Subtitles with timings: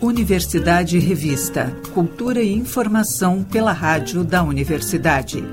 [0.00, 1.72] Universidade Revista.
[1.94, 5.44] Cultura e informação pela rádio da universidade.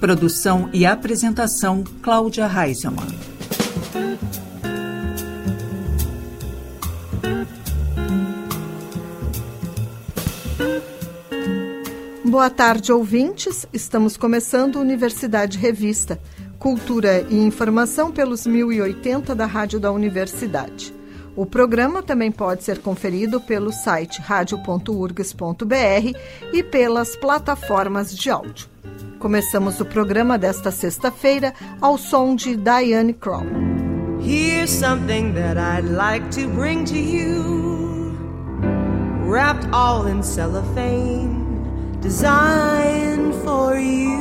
[0.00, 3.23] Produção e apresentação Cláudia Reisemann.
[12.34, 13.64] Boa tarde, ouvintes.
[13.72, 16.18] Estamos começando Universidade Revista.
[16.58, 20.92] Cultura e informação pelos 1080 da Rádio da Universidade.
[21.36, 26.18] O programa também pode ser conferido pelo site radio.urgs.br
[26.52, 28.68] e pelas plataformas de áudio.
[29.20, 33.46] Começamos o programa desta sexta-feira ao som de Diane Kroll.
[34.20, 38.12] Here's something that I'd like to bring to you,
[39.24, 41.43] wrapped all in cellophane,
[42.04, 44.12] designed for you.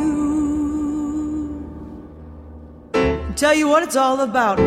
[3.36, 4.58] Tell you what it's all about.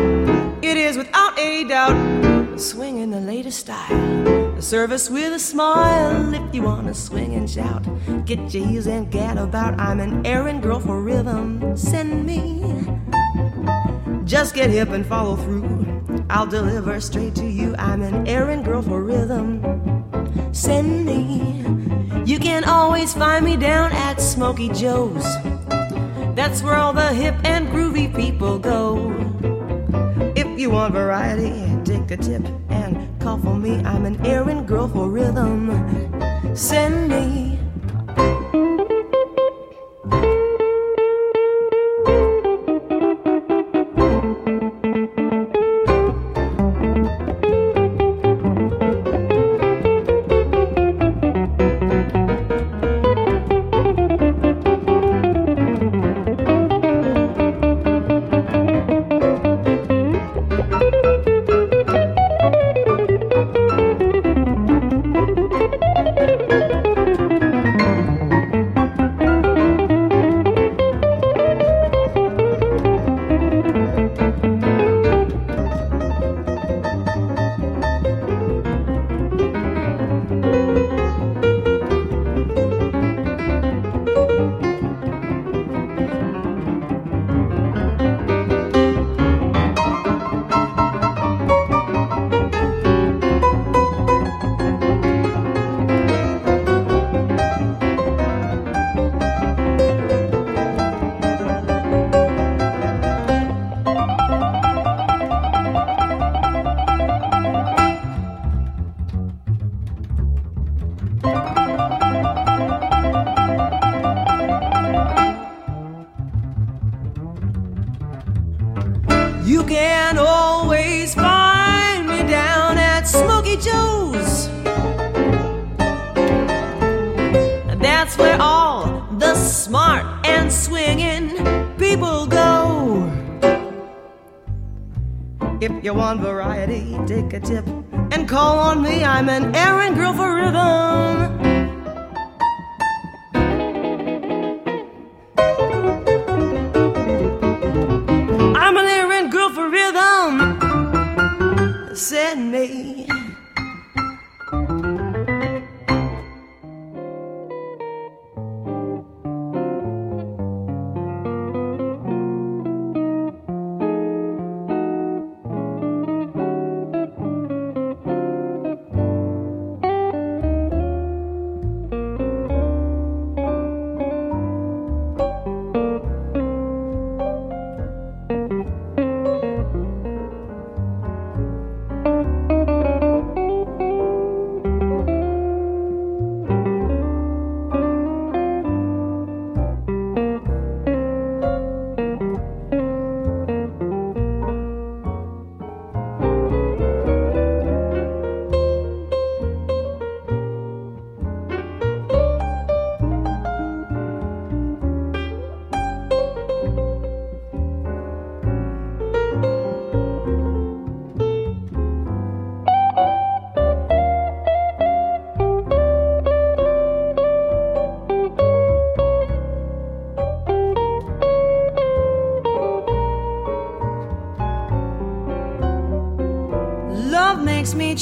[0.61, 4.55] It is without a doubt swing in the latest style.
[4.55, 7.83] A service with a smile if you wanna swing and shout.
[8.27, 9.79] Get your heels and get about.
[9.79, 11.75] I'm an errand girl for rhythm.
[11.75, 12.61] Send me.
[14.25, 15.65] Just get hip and follow through.
[16.29, 17.73] I'll deliver straight to you.
[17.79, 19.96] I'm an errand girl for rhythm.
[20.51, 21.63] Send me.
[22.25, 25.23] You can always find me down at Smoky Joe's.
[26.35, 29.11] That's where all the hip and groovy people go.
[30.35, 33.77] If you want variety, take a tip and call for me.
[33.83, 35.71] I'm an errand girl for rhythm.
[36.55, 37.59] Send me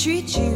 [0.05, 0.54] 剧情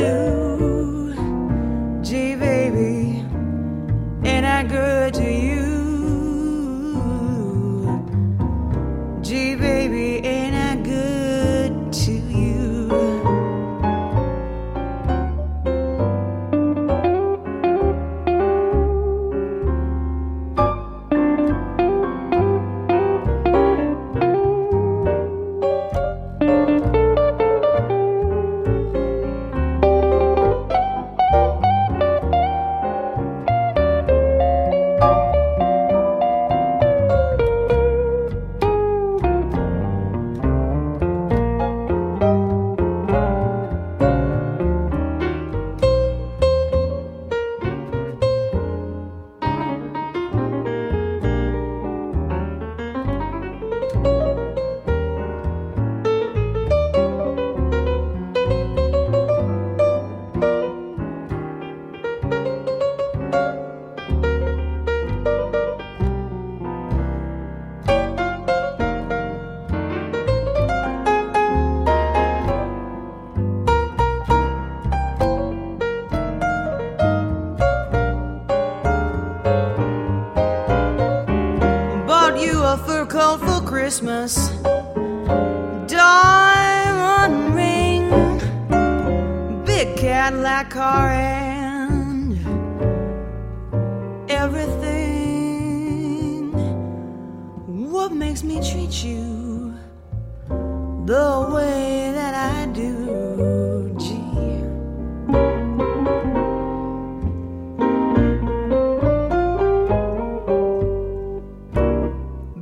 [0.00, 0.39] you.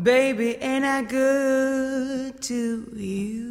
[0.08, 3.47] Baby, ain't I good to you?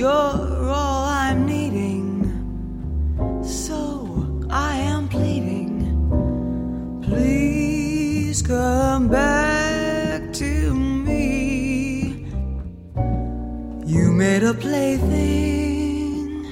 [0.00, 2.24] You're all I'm needing,
[3.44, 5.74] so I am pleading.
[7.02, 12.24] Please come back to me.
[13.84, 16.46] You made a plaything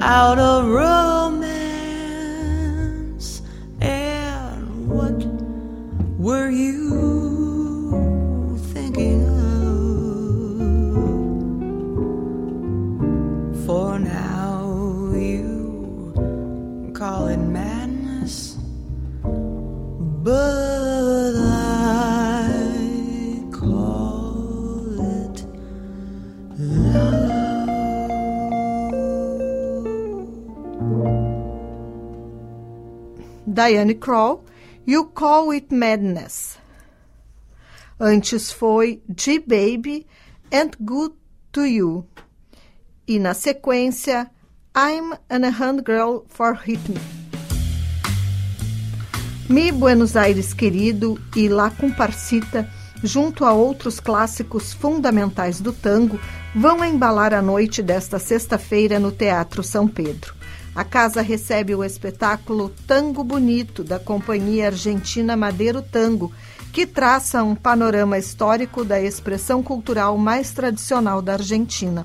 [0.00, 1.09] out of road.
[33.60, 34.42] Diane Kroll,
[34.86, 36.56] You Call It Madness.
[38.00, 40.06] Antes foi G-Baby
[40.50, 41.12] and Good
[41.52, 42.06] to You.
[43.06, 44.30] E na sequência,
[44.74, 46.94] I'm an Hand Girl for Rhythm.
[49.50, 52.66] Mi Buenos Aires Querido e La Comparsita,
[53.04, 56.18] junto a outros clássicos fundamentais do tango,
[56.54, 60.39] vão embalar a noite desta sexta-feira no Teatro São Pedro.
[60.74, 66.32] A casa recebe o espetáculo Tango Bonito, da companhia argentina Madeiro Tango,
[66.72, 72.04] que traça um panorama histórico da expressão cultural mais tradicional da Argentina.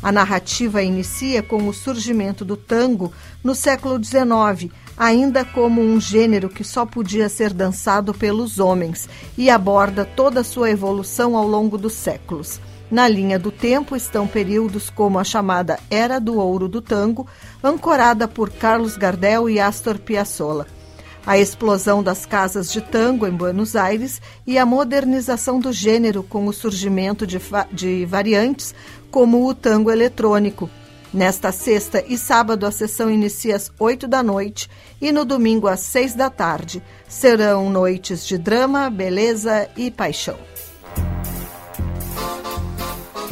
[0.00, 6.48] A narrativa inicia com o surgimento do tango no século XIX, ainda como um gênero
[6.48, 11.76] que só podia ser dançado pelos homens, e aborda toda a sua evolução ao longo
[11.76, 12.60] dos séculos.
[12.90, 17.26] Na linha do tempo estão períodos como a chamada Era do Ouro do Tango,
[17.62, 20.66] ancorada por Carlos Gardel e Astor Piazzolla.
[21.26, 26.46] A explosão das casas de tango em Buenos Aires e a modernização do gênero com
[26.46, 27.40] o surgimento de,
[27.72, 28.72] de variantes
[29.10, 30.70] como o tango eletrônico.
[31.12, 35.80] Nesta sexta e sábado a sessão inicia às 8 da noite e no domingo às
[35.80, 36.80] 6 da tarde.
[37.08, 40.38] Serão noites de drama, beleza e paixão.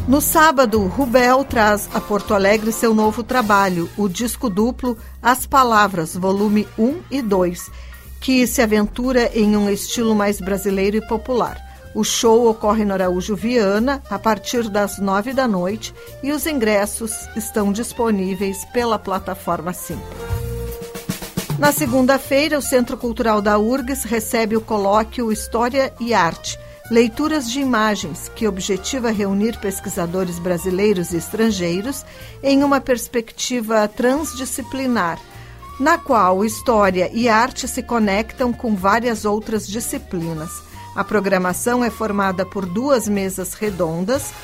[0.07, 6.15] No sábado, Rubel traz a Porto Alegre seu novo trabalho, o disco duplo As Palavras,
[6.15, 7.71] volume 1 e 2,
[8.21, 11.59] que se aventura em um estilo mais brasileiro e popular.
[11.95, 17.27] O show ocorre no Araújo Viana a partir das nove da noite e os ingressos
[17.35, 20.05] estão disponíveis pela plataforma Simples.
[21.59, 26.59] Na segunda-feira, o Centro Cultural da URGS recebe o colóquio História e Arte,
[26.91, 32.05] Leituras de Imagens, que objetiva reunir pesquisadores brasileiros e estrangeiros
[32.43, 35.19] em uma perspectiva transdisciplinar,
[35.81, 40.51] na qual história e arte se conectam com várias outras disciplinas.
[40.95, 44.35] A programação é formada por duas mesas redondas,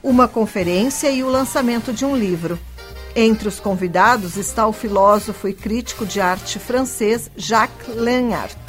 [0.00, 2.56] uma conferência e o lançamento de um livro.
[3.16, 8.63] Entre os convidados está o filósofo e crítico de arte francês Jacques Lenhart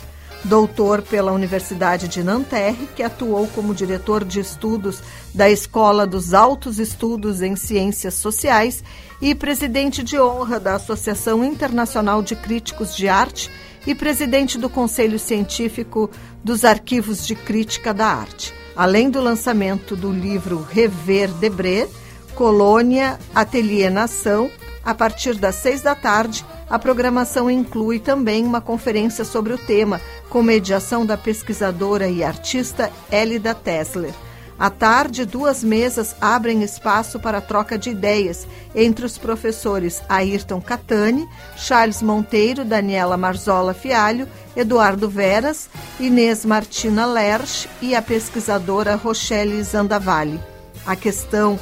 [0.45, 5.01] doutor pela Universidade de Nanterre, que atuou como diretor de estudos
[5.33, 8.83] da Escola dos Altos Estudos em Ciências Sociais
[9.19, 13.51] e presidente de honra da Associação Internacional de Críticos de Arte
[13.87, 16.09] e presidente do Conselho Científico
[16.43, 18.53] dos Arquivos de Crítica da Arte.
[18.75, 21.87] Além do lançamento do livro Rever Debré,
[22.35, 24.51] Colônia, Ateliê Nação,
[24.83, 30.01] a partir das seis da tarde, a programação inclui também uma conferência sobre o tema,
[30.29, 34.13] com mediação da pesquisadora e artista Elida Tesler.
[34.57, 41.27] À tarde, duas mesas abrem espaço para troca de ideias entre os professores Ayrton Catani,
[41.57, 45.69] Charles Monteiro, Daniela Marzola Fialho, Eduardo Veras,
[45.99, 50.39] Inês Martina Lerch e a pesquisadora Rochelle Zandavalli.
[50.85, 51.59] A questão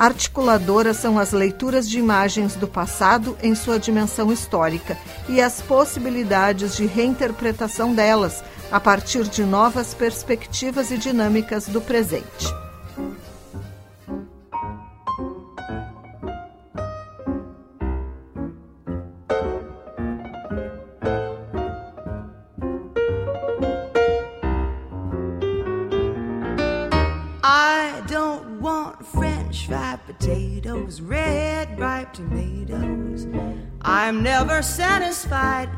[0.00, 4.96] Articuladoras são as leituras de imagens do passado em sua dimensão histórica
[5.28, 8.42] e as possibilidades de reinterpretação delas
[8.72, 12.46] a partir de novas perspectivas e dinâmicas do presente.
[32.20, 33.26] Tomatoes.
[33.82, 35.68] I'm never satisfied.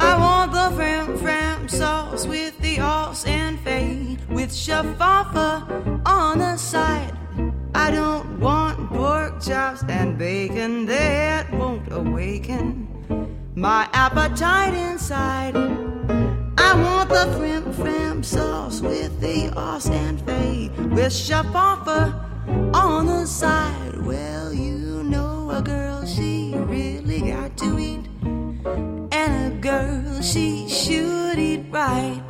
[0.00, 6.56] I want the fram fram sauce with the os and fade with shaffa on the
[6.56, 7.14] side.
[7.74, 12.88] I don't want pork chops and bacon that won't awaken
[13.54, 15.56] my appetite inside.
[16.58, 22.30] I want the frim fram sauce with the os and fade with shaffa
[22.74, 23.96] on the side.
[24.04, 24.69] Well, you
[25.60, 28.06] a girl, she really got to eat.
[29.12, 32.22] And a girl, she should eat right.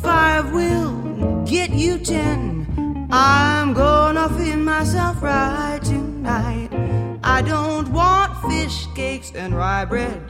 [0.00, 3.08] Five will get you ten.
[3.10, 6.70] I'm gonna feed myself right tonight.
[7.24, 10.22] I don't want fish cakes and rye bread.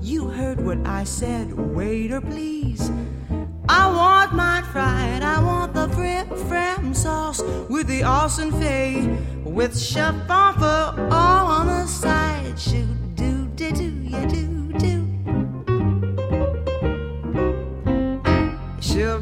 [0.00, 2.90] You heard what I said, waiter, please.
[3.68, 5.22] I want mine fried.
[5.22, 12.58] I want fram sauce with the Austin Fay with chef offer on the side.
[12.58, 15.06] Shoot, do, do, do, you do, do.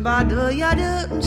[0.05, 1.23] Ba, do, ya, do,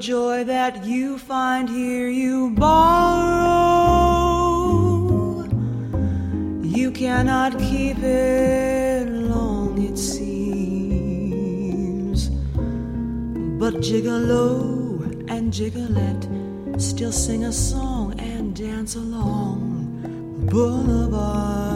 [0.00, 3.50] joy that you find here, you borrow.
[6.62, 10.30] You cannot keep it long, it seems.
[13.60, 16.26] But gigolo and gigolette
[16.80, 20.08] still sing a song and dance along the
[20.50, 21.69] boulevard.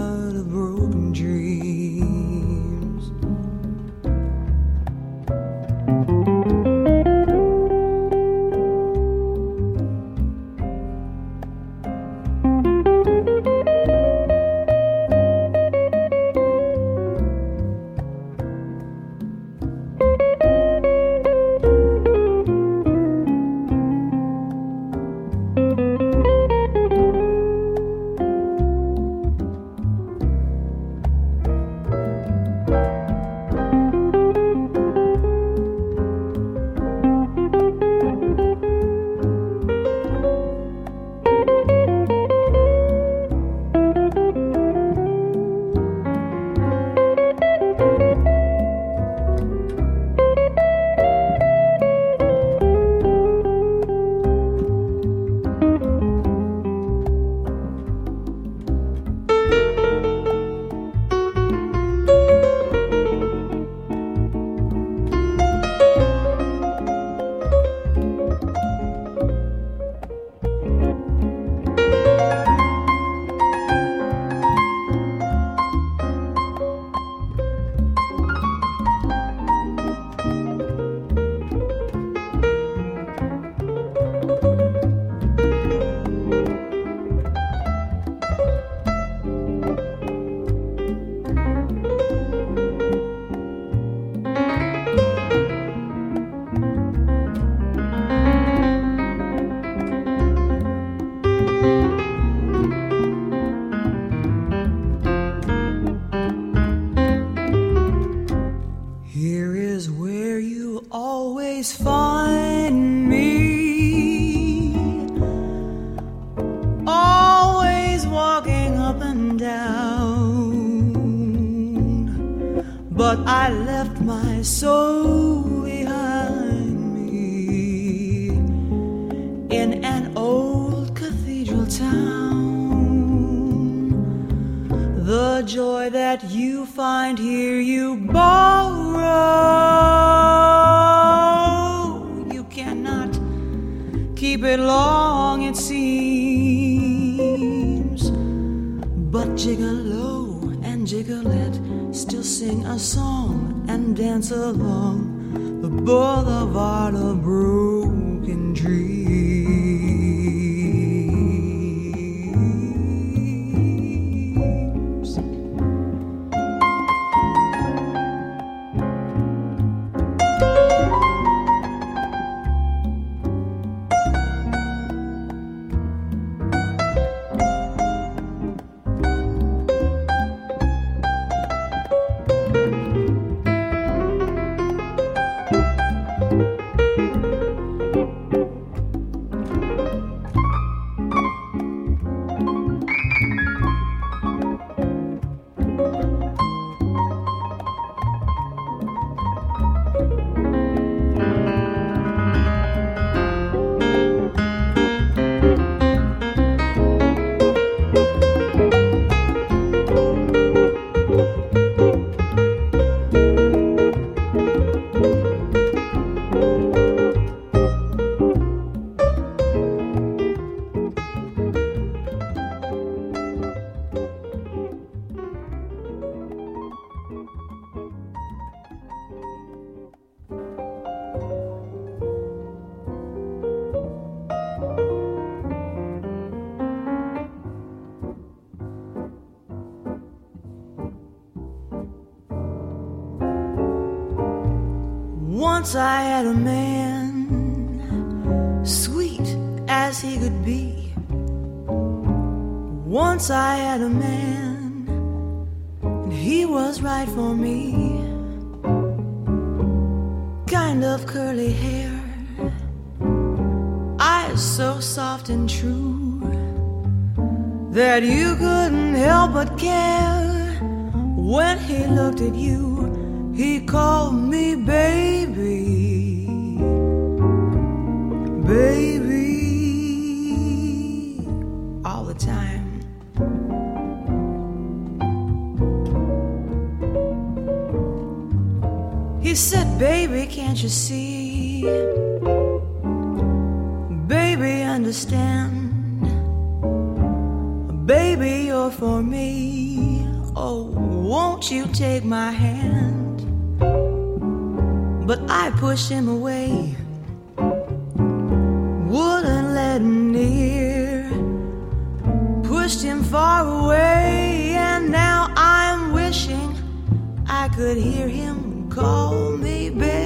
[317.54, 320.03] Could hear him call me baby,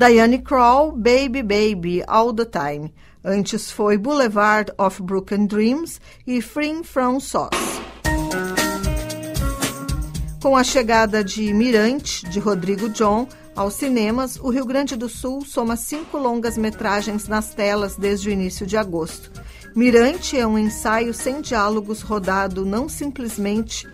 [0.00, 2.90] Diane Kroll, Baby Baby, All the Time.
[3.22, 7.50] Antes foi Boulevard of Broken Dreams e Free From Sauce.
[10.42, 15.44] Com a chegada de Mirante, de Rodrigo John, aos cinemas, o Rio Grande do Sul
[15.44, 19.30] soma cinco longas-metragens nas telas desde o início de agosto.
[19.76, 23.86] Mirante é um ensaio sem diálogos rodado não simplesmente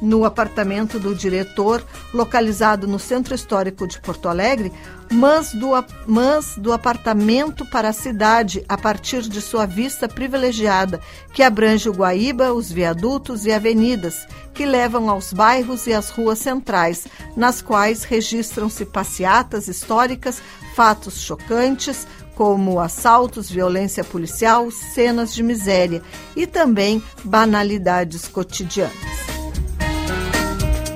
[0.00, 4.72] no apartamento do diretor, localizado no Centro Histórico de Porto Alegre,
[5.10, 5.70] mas do,
[6.06, 11.00] mas do apartamento para a cidade, a partir de sua vista privilegiada,
[11.32, 16.38] que abrange o Guaíba, os viadutos e avenidas, que levam aos bairros e às ruas
[16.38, 20.40] centrais, nas quais registram-se passeatas históricas,
[20.74, 22.06] fatos chocantes,
[22.40, 26.02] como assaltos, violência policial, cenas de miséria
[26.34, 29.39] e também banalidades cotidianas.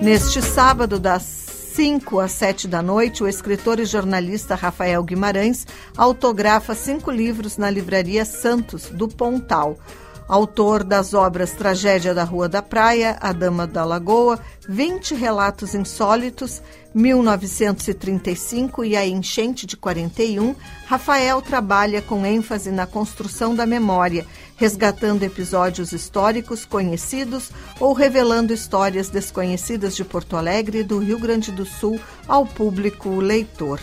[0.03, 6.75] Neste sábado, das 5 às 7 da noite, o escritor e jornalista Rafael Guimarães autografa
[6.75, 9.79] cinco livros na Livraria Santos, do Pontal.
[10.27, 16.63] Autor das obras Tragédia da Rua da Praia, A Dama da Lagoa, 20 Relatos Insólitos,
[16.95, 20.55] 1935 e A Enchente de 41,
[20.87, 29.11] Rafael trabalha com ênfase na construção da memória, resgatando episódios históricos conhecidos ou revelando histórias
[29.11, 33.79] desconhecidas de Porto Alegre e do Rio Grande do Sul ao público leitor.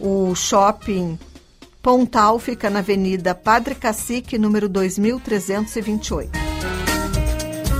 [0.00, 1.18] O shopping
[1.88, 6.30] Pontal fica na Avenida Padre Cacique, número 2328.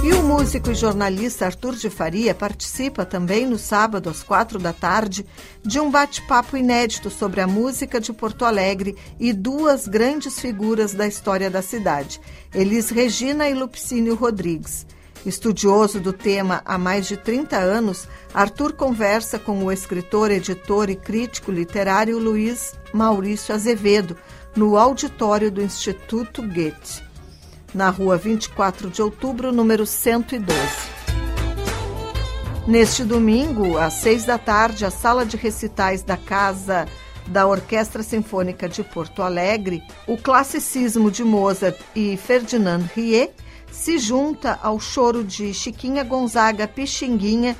[0.02, 4.72] E o músico e jornalista Arthur de Faria participa também no sábado, às quatro da
[4.72, 5.26] tarde,
[5.62, 11.06] de um bate-papo inédito sobre a música de Porto Alegre e duas grandes figuras da
[11.06, 12.18] história da cidade,
[12.54, 14.86] Elis Regina e Lupicínio Rodrigues.
[15.26, 20.96] Estudioso do tema há mais de 30 anos, Arthur conversa com o escritor, editor e
[20.96, 24.16] crítico literário Luiz Maurício Azevedo
[24.56, 27.02] no auditório do Instituto Goethe,
[27.74, 30.56] na rua 24 de outubro, número 112.
[32.66, 36.86] Neste domingo, às seis da tarde, a sala de recitais da Casa
[37.26, 43.30] da Orquestra Sinfônica de Porto Alegre, o classicismo de Mozart e Ferdinand Rie
[43.70, 47.56] se junta ao choro de Chiquinha Gonzaga Pixinguinha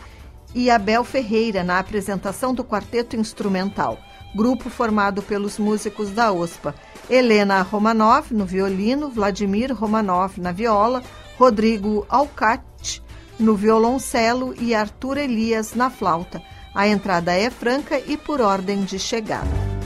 [0.54, 3.98] e Abel Ferreira na apresentação do quarteto instrumental,
[4.34, 6.74] grupo formado pelos músicos da OSPA,
[7.08, 11.02] Helena Romanov no violino, Vladimir Romanov na viola,
[11.38, 13.02] Rodrigo Alcate
[13.38, 16.42] no violoncelo e Arthur Elias na flauta.
[16.74, 19.77] A entrada é franca e por ordem de chegada.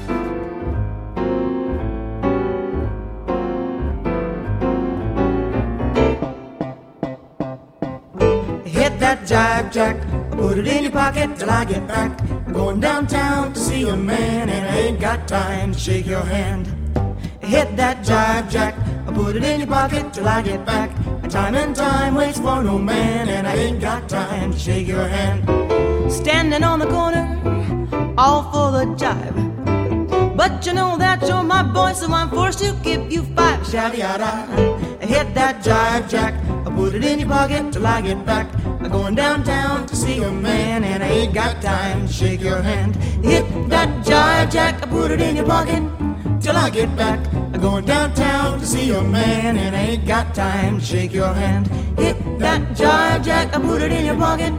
[9.13, 9.97] That jive jack.
[10.31, 12.11] Put it in your pocket till I get back.
[12.53, 16.67] Going downtown to see a man, and I ain't got time to shake your hand.
[17.41, 18.75] Hit that jive jack.
[19.15, 20.91] Put it in your pocket till I get back.
[21.29, 25.07] Time and time waits for no man, and I ain't got time to shake your
[25.07, 25.41] hand.
[26.11, 27.27] Standing on the corner,
[28.17, 29.37] all for the jive.
[30.37, 33.61] But you know that you're my boy, so I'm forced to give you five.
[33.61, 34.33] Shouty yada.
[35.01, 36.35] Hit that jive jack.
[36.67, 38.47] I put it in your pocket till I get back.
[38.65, 42.63] I'm going downtown to see a man, and I ain't got time to shake your
[42.63, 42.97] hand.
[43.25, 45.83] Hit that jive jack, I put it in your pocket
[46.41, 47.21] till I get back.
[47.35, 51.33] I'm going downtown to see a man, and I ain't got time to shake your
[51.33, 51.67] hand.
[51.99, 54.53] Hit that jive jack, I put it in your pocket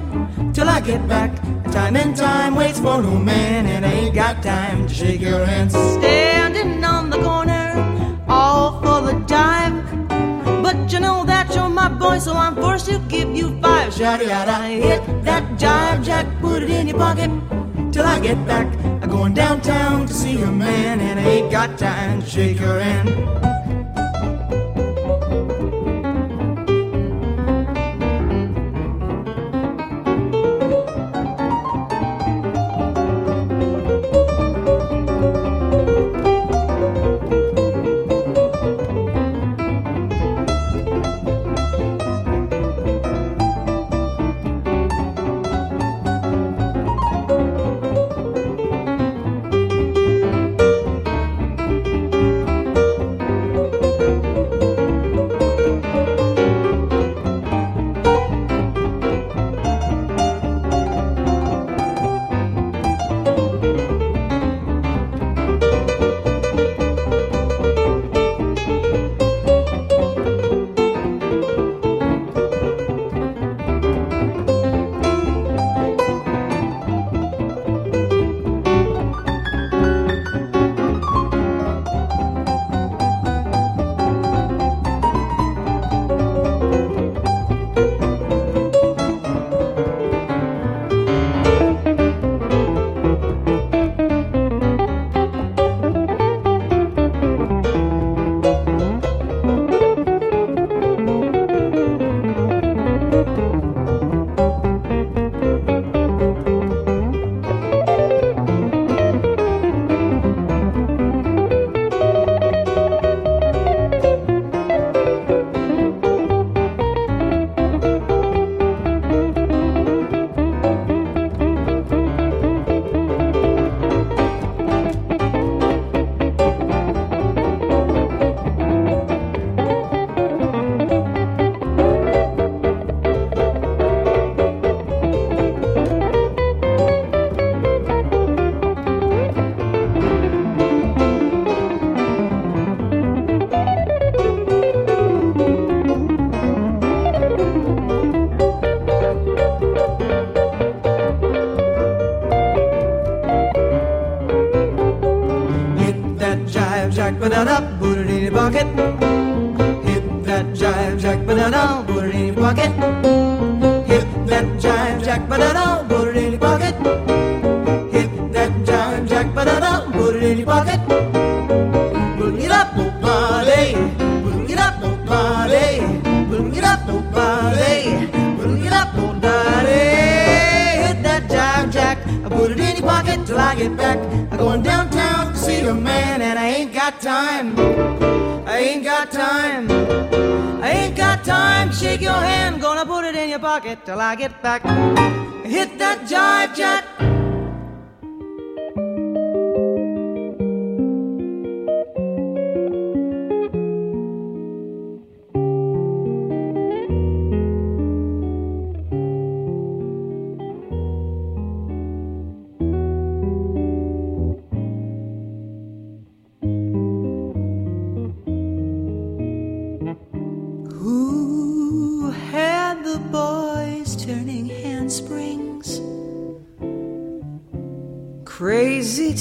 [0.54, 1.36] till I get back.
[1.72, 5.44] Time and time waits for no man, and I ain't got time to shake your
[5.46, 5.72] hand.
[5.72, 7.03] Standing on
[11.84, 13.94] my boy, so I'm forced to give you five.
[13.94, 17.30] Shotty out, I hit that jive jack, put it in your pocket
[17.92, 18.68] till I get back.
[19.02, 22.80] I'm going downtown to see a man, and I ain't got time to shake your
[22.80, 23.53] hand.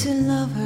[0.03, 0.62] to love her.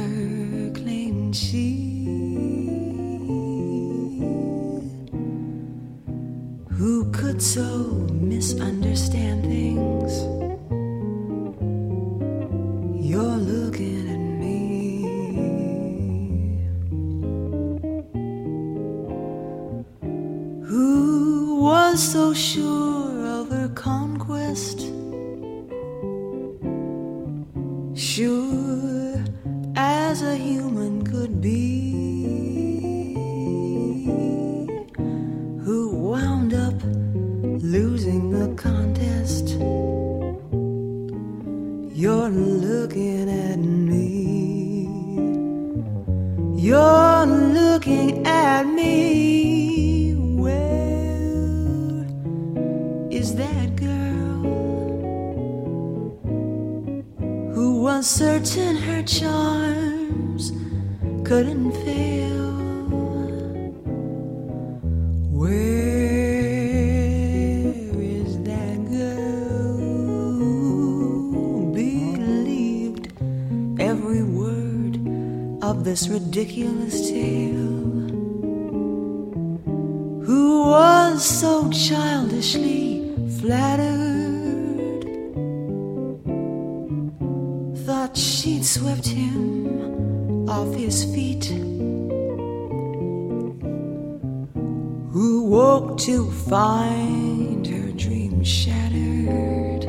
[98.47, 99.83] shattered,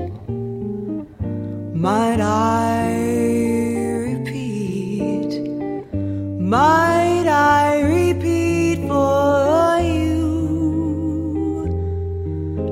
[1.74, 2.92] might I
[4.09, 5.40] repeat?
[6.40, 10.24] Might I repeat for you?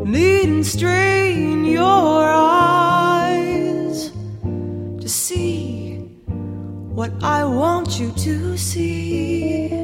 [0.05, 4.11] Need strain your eyes
[5.01, 5.99] to see
[6.99, 9.76] what I want you to see.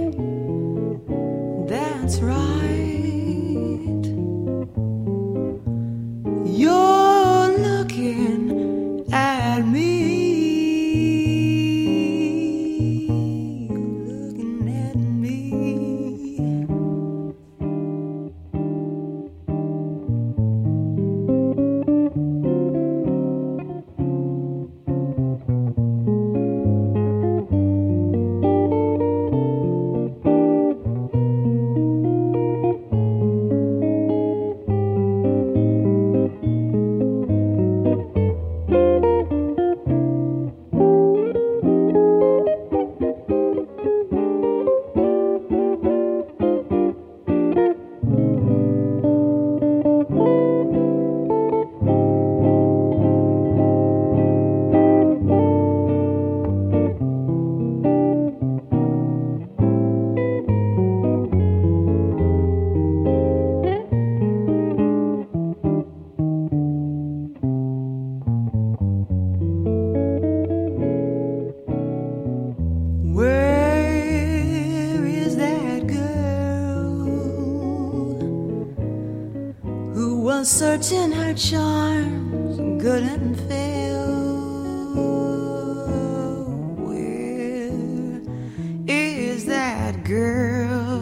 [90.12, 90.98] girl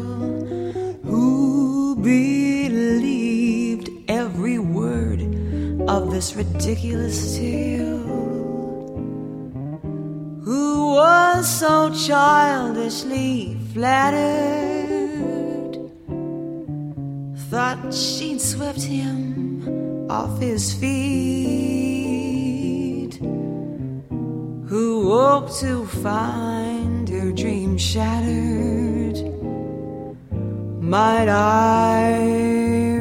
[1.02, 5.20] who believed every word
[5.88, 7.98] of this ridiculous tale,
[10.44, 15.10] who was so childishly flattered,
[17.50, 20.90] thought she'd swept him off his feet,
[24.70, 28.99] who hoped to find her dream shattered.
[30.90, 32.18] Might I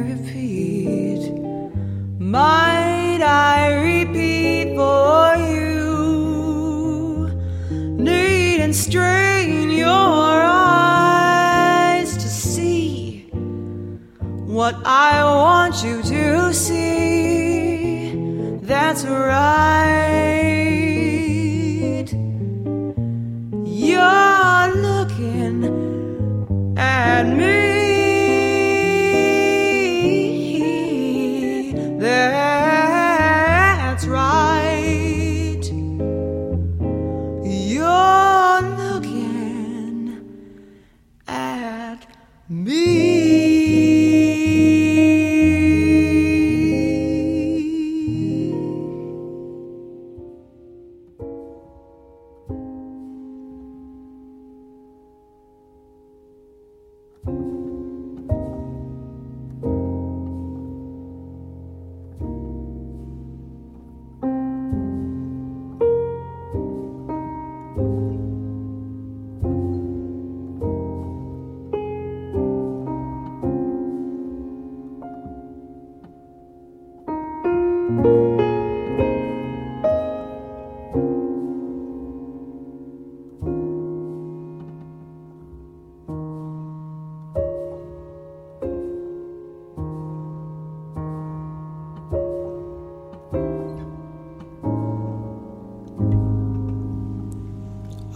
[0.06, 1.32] repeat?
[2.20, 7.26] Might I repeat for you?
[7.98, 9.88] Need and strain your
[10.46, 13.28] eyes to see
[14.46, 18.14] what I want you to see.
[18.62, 20.59] That's right.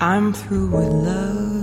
[0.01, 1.53] I'm through with love.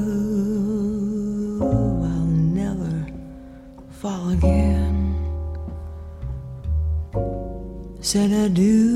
[8.11, 8.90] said I do.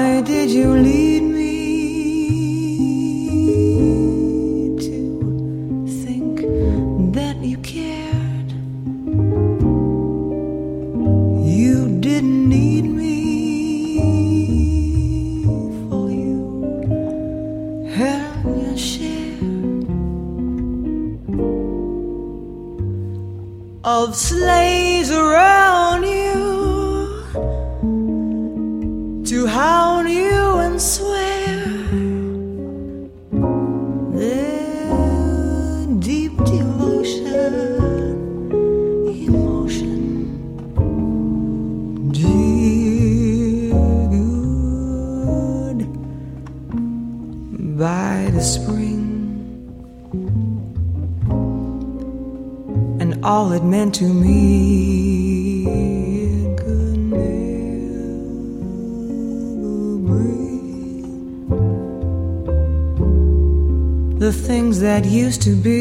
[0.00, 1.29] Why did you lead me?
[65.06, 65.79] used to be.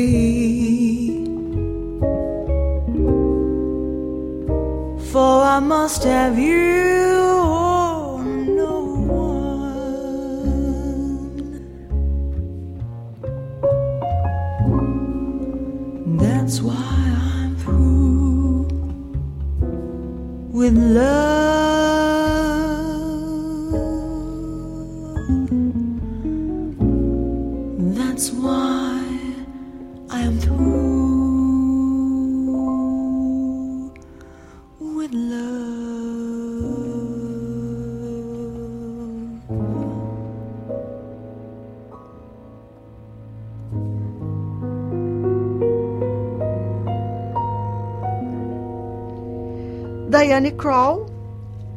[50.10, 51.08] Diane Kroll,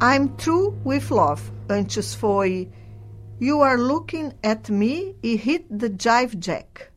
[0.00, 1.52] I'm True With Love.
[1.68, 2.66] Antes foi
[3.38, 6.91] You Are Looking At Me e Hit the Jive Jack.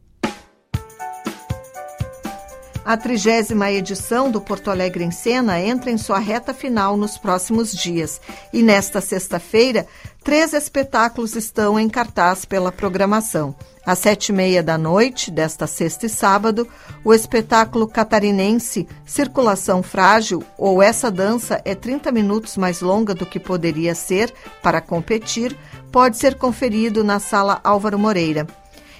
[2.85, 7.73] A trigésima edição do Porto Alegre em Cena entra em sua reta final nos próximos
[7.73, 8.21] dias
[8.53, 9.87] e nesta sexta-feira,
[10.23, 13.55] três espetáculos estão em cartaz pela programação.
[13.83, 16.67] Às sete e meia da noite desta sexta e sábado,
[17.03, 23.39] o espetáculo catarinense Circulação Frágil, ou Essa Dança é 30 minutos mais longa do que
[23.39, 24.31] poderia ser
[24.61, 25.57] para competir,
[25.91, 28.45] pode ser conferido na Sala Álvaro Moreira.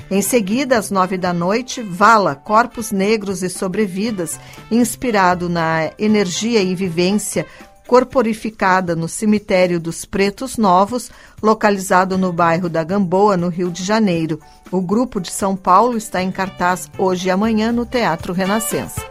[0.10, 4.40] Em seguida, às nove da noite, Vala, Corpos Negros e Sobrevidas,
[4.70, 7.46] inspirado na energia e vivência
[7.88, 14.40] corporificada no Cemitério dos Pretos Novos, localizado no bairro da Gamboa, no Rio de Janeiro.
[14.72, 19.02] O grupo de São Paulo está em cartaz hoje e amanhã no Teatro Renascença.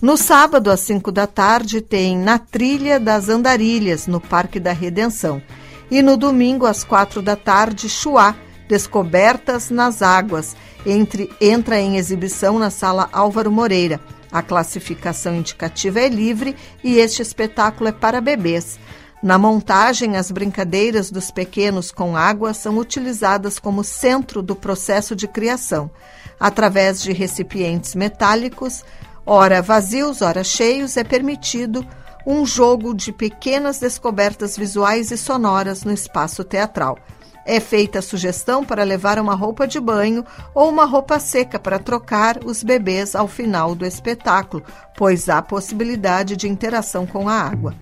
[0.00, 5.42] No sábado, às cinco da tarde, tem Na Trilha das Andarilhas, no Parque da Redenção.
[5.90, 8.36] E no domingo, às quatro da tarde, Chuá,
[8.68, 14.00] Descobertas nas Águas, entre, entra em exibição na Sala Álvaro Moreira.
[14.30, 18.78] A classificação indicativa é livre e este espetáculo é para bebês.
[19.20, 25.26] Na montagem, as brincadeiras dos pequenos com água são utilizadas como centro do processo de
[25.26, 25.90] criação,
[26.38, 28.84] através de recipientes metálicos,
[29.26, 31.84] ora vazios, ora cheios, é permitido
[32.30, 36.96] um jogo de pequenas descobertas visuais e sonoras no espaço teatral.
[37.44, 40.24] É feita a sugestão para levar uma roupa de banho
[40.54, 44.62] ou uma roupa seca para trocar os bebês ao final do espetáculo,
[44.96, 47.74] pois há possibilidade de interação com a água.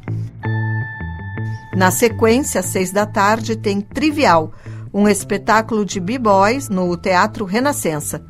[1.76, 4.52] Na sequência, às seis da tarde, tem Trivial,
[4.94, 8.24] um espetáculo de b-boys no Teatro Renascença.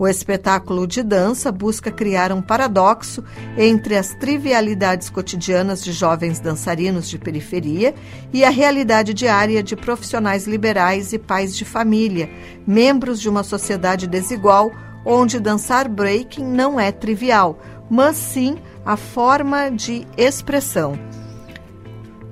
[0.00, 3.22] O espetáculo de dança busca criar um paradoxo
[3.54, 7.94] entre as trivialidades cotidianas de jovens dançarinos de periferia
[8.32, 12.30] e a realidade diária de profissionais liberais e pais de família,
[12.66, 14.72] membros de uma sociedade desigual
[15.04, 20.98] onde dançar breaking não é trivial, mas sim a forma de expressão.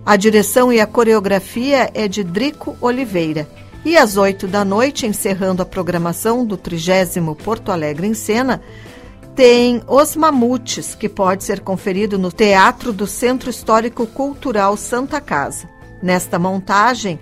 [0.07, 3.47] A direção e a coreografia é de Drico Oliveira.
[3.85, 8.61] E às oito da noite, encerrando a programação do trigésimo Porto Alegre em Cena,
[9.35, 15.69] tem Os Mamutes, que pode ser conferido no Teatro do Centro Histórico Cultural Santa Casa.
[16.03, 17.21] Nesta montagem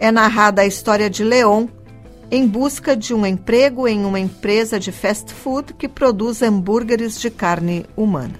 [0.00, 1.68] é narrada a história de Leon
[2.28, 7.30] em busca de um emprego em uma empresa de fast food que produz hambúrgueres de
[7.30, 8.34] carne humana.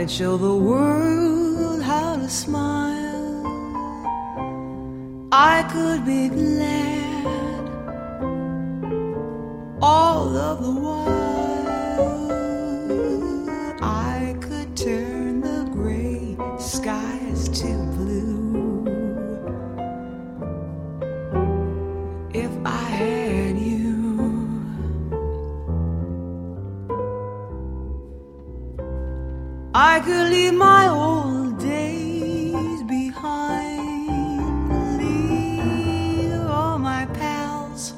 [0.00, 3.44] Could show the world how to smile,
[5.30, 7.68] I could be glad
[9.82, 11.39] all of the while.
[29.82, 34.68] I could leave my old days behind,
[34.98, 37.94] leave all my pals,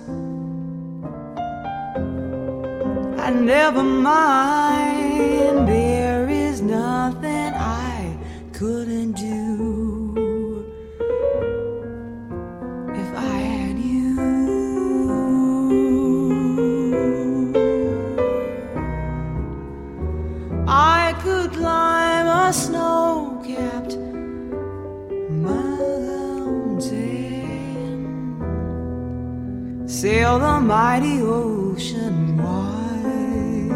[3.25, 5.67] and never mind.
[5.67, 8.17] There is nothing I
[8.53, 9.52] couldn't do
[22.53, 23.97] climb snow capped
[25.31, 25.89] mountain,
[29.89, 33.73] sail the mighty ocean wide.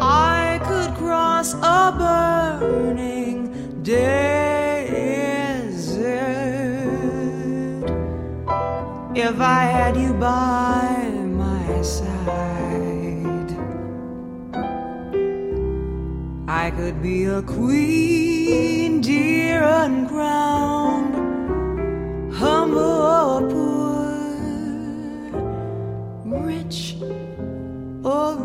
[0.00, 3.52] I could cross a burning
[3.82, 4.24] desert
[9.14, 10.93] if I had you by
[16.64, 21.14] I could be a queen, dear uncrowned,
[22.32, 25.36] humble or poor,
[26.46, 26.96] rich
[28.02, 28.36] or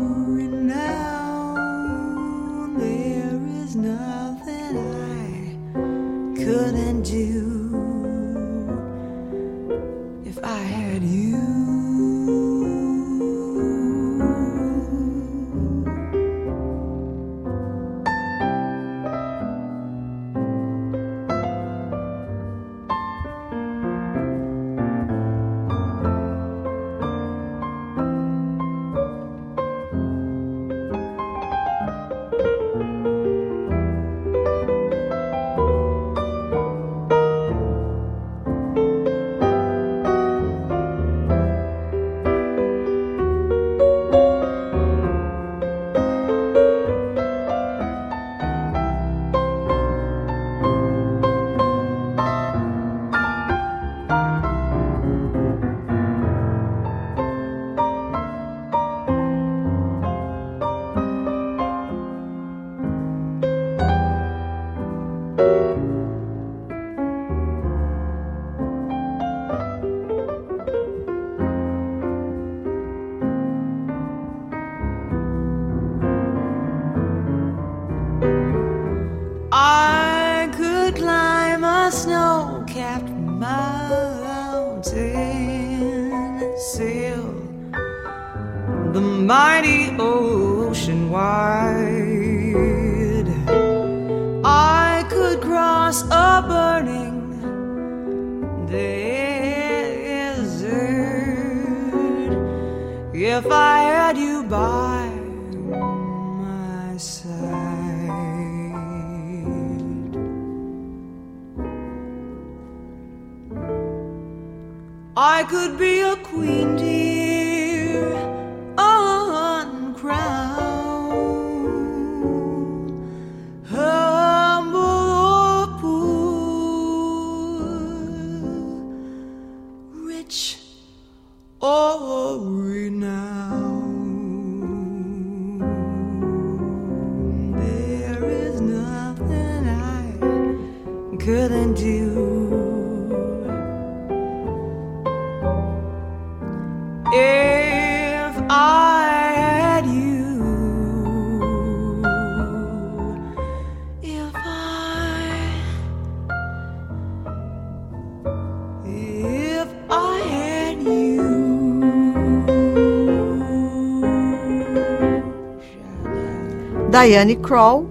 [166.90, 167.88] Diane Kroll,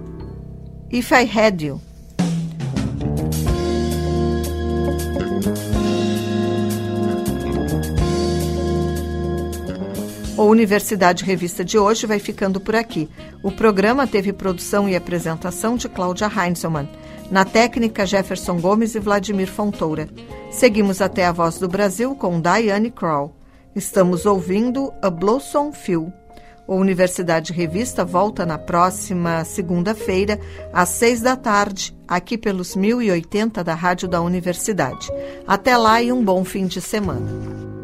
[0.90, 1.80] If I Had You.
[10.36, 13.08] O Universidade Revista de hoje vai ficando por aqui.
[13.42, 16.86] O programa teve produção e apresentação de Cláudia Heinzelmann.
[17.30, 20.10] Na técnica, Jefferson Gomes e Vladimir Fontoura.
[20.50, 23.34] Seguimos até a Voz do Brasil com Diane Kroll.
[23.74, 26.19] Estamos ouvindo A Blossom Field.
[26.70, 30.38] O Universidade Revista volta na próxima segunda-feira,
[30.72, 35.08] às seis da tarde, aqui pelos 1080 da Rádio da Universidade.
[35.48, 37.79] Até lá e um bom fim de semana.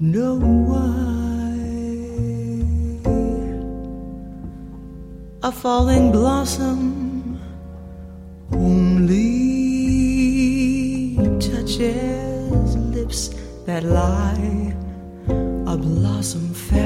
[0.00, 1.06] Know why.
[5.42, 7.40] A falling blossom
[8.52, 9.26] only
[11.40, 13.30] touches lips
[13.64, 14.74] that lie.
[15.66, 16.85] A blossom fell,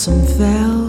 [0.00, 0.79] blossom fell.